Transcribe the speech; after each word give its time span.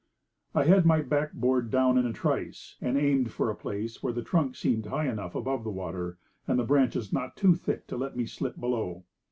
I 0.55 0.63
had 0.63 0.83
my 0.83 1.03
backboard 1.03 1.69
down 1.69 1.95
in 1.95 2.07
a 2.07 2.11
trice, 2.11 2.75
and 2.81 2.97
aimed 2.97 3.31
for 3.31 3.51
a 3.51 3.55
place 3.55 4.01
where 4.01 4.11
the 4.11 4.23
trunk 4.23 4.55
seemed 4.55 4.87
high 4.87 5.07
enough 5.07 5.35
above 5.35 5.63
the 5.63 5.69
water, 5.69 6.17
and 6.47 6.57
the 6.57 6.63
branches 6.63 7.13
not 7.13 7.37
too 7.37 7.53
thick 7.53 7.85
to 7.85 7.97
let 7.97 8.17
me 8.17 8.25
slip 8.25 8.59
below. 8.59 9.03